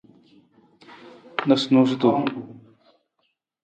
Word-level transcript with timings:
Noosunoosutu. 1.47 2.09